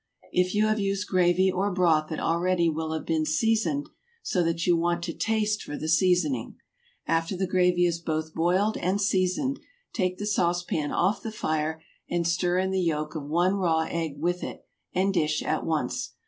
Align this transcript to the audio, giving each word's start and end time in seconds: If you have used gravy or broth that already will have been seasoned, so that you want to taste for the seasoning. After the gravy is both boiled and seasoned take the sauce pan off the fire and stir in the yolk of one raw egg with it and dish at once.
If 0.31 0.55
you 0.55 0.65
have 0.65 0.79
used 0.79 1.07
gravy 1.07 1.51
or 1.51 1.71
broth 1.71 2.07
that 2.09 2.19
already 2.19 2.67
will 2.69 2.91
have 2.93 3.05
been 3.05 3.23
seasoned, 3.23 3.87
so 4.23 4.41
that 4.43 4.65
you 4.65 4.75
want 4.75 5.03
to 5.03 5.13
taste 5.13 5.61
for 5.61 5.77
the 5.77 5.87
seasoning. 5.87 6.55
After 7.05 7.37
the 7.37 7.45
gravy 7.45 7.85
is 7.85 7.99
both 7.99 8.33
boiled 8.33 8.77
and 8.77 8.99
seasoned 8.99 9.59
take 9.93 10.17
the 10.17 10.25
sauce 10.25 10.63
pan 10.63 10.91
off 10.91 11.21
the 11.21 11.31
fire 11.31 11.83
and 12.09 12.25
stir 12.27 12.57
in 12.57 12.71
the 12.71 12.81
yolk 12.81 13.13
of 13.13 13.25
one 13.25 13.53
raw 13.53 13.81
egg 13.91 14.15
with 14.19 14.43
it 14.43 14.65
and 14.91 15.13
dish 15.13 15.43
at 15.43 15.67
once. 15.67 16.13